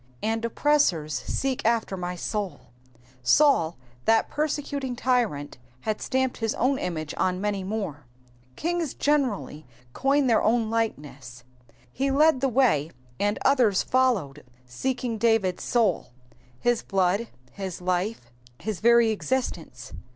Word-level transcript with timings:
^'' 0.01 0.03
And 0.23 0.43
oppressor 0.43 1.03
$ 1.03 1.11
seek 1.11 1.63
after 1.63 1.95
my 1.95 2.15
muV^ 2.15 2.59
8aul, 3.23 3.75
that 4.05 4.27
persecuting 4.31 4.95
tyrant, 4.95 5.59
had 5.81 6.01
stamped 6.01 6.37
his 6.37 6.55
own 6.55 6.79
image 6.79 7.13
on 7.17 7.39
many 7.39 7.63
more. 7.63 8.07
Kings 8.55 8.95
generally 8.95 9.63
coin 9.93 10.25
their 10.25 10.41
own 10.41 10.71
likeness. 10.71 11.43
He 11.93 12.09
led 12.09 12.41
the 12.41 12.49
way, 12.49 12.89
and 13.19 13.37
others 13.45 13.83
followed 13.83 14.43
seeking 14.65 15.19
David^s 15.19 15.59
soul, 15.59 16.13
his 16.59 16.81
blood, 16.81 17.27
his 17.51 17.79
life, 17.79 18.31
his 18.59 18.79
very 18.79 19.11
existence. 19.11 19.93